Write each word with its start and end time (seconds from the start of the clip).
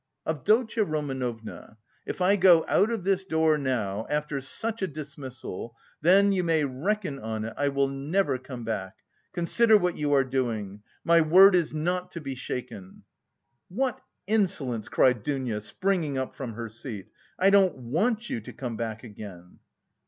"Avdotya 0.25 0.83
Romanovna, 0.83 1.77
if 2.07 2.21
I 2.23 2.35
go 2.35 2.65
out 2.67 2.89
of 2.89 3.03
this 3.03 3.23
door 3.23 3.55
now, 3.55 4.07
after 4.09 4.41
such 4.41 4.81
a 4.81 4.87
dismissal, 4.87 5.75
then, 6.01 6.31
you 6.31 6.43
may 6.43 6.65
reckon 6.65 7.19
on 7.19 7.45
it, 7.45 7.53
I 7.55 7.67
will 7.69 7.87
never 7.87 8.39
come 8.39 8.63
back. 8.65 8.95
Consider 9.31 9.77
what 9.77 9.95
you 9.95 10.11
are 10.13 10.23
doing. 10.23 10.81
My 11.03 11.21
word 11.21 11.53
is 11.53 11.71
not 11.71 12.09
to 12.13 12.19
be 12.19 12.33
shaken." 12.33 13.03
"What 13.69 14.01
insolence!" 14.25 14.89
cried 14.89 15.21
Dounia, 15.21 15.61
springing 15.61 16.17
up 16.17 16.33
from 16.33 16.53
her 16.53 16.67
seat. 16.67 17.09
"I 17.37 17.51
don't 17.51 17.77
want 17.77 18.27
you 18.27 18.41
to 18.41 18.53
come 18.53 18.75
back 18.75 19.03
again." 19.03 19.59